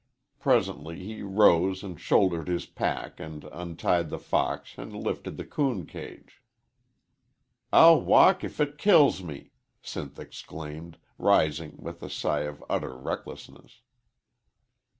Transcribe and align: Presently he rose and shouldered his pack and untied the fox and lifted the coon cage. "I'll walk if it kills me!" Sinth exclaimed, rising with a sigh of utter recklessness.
Presently 0.39 1.03
he 1.03 1.21
rose 1.21 1.83
and 1.83 2.01
shouldered 2.01 2.47
his 2.47 2.65
pack 2.65 3.19
and 3.19 3.43
untied 3.51 4.09
the 4.09 4.17
fox 4.17 4.73
and 4.75 4.95
lifted 4.95 5.37
the 5.37 5.45
coon 5.45 5.85
cage. 5.85 6.41
"I'll 7.71 8.01
walk 8.01 8.43
if 8.43 8.59
it 8.59 8.79
kills 8.79 9.21
me!" 9.21 9.51
Sinth 9.83 10.17
exclaimed, 10.17 10.97
rising 11.19 11.75
with 11.77 12.01
a 12.01 12.09
sigh 12.09 12.45
of 12.45 12.63
utter 12.67 12.97
recklessness. 12.97 13.81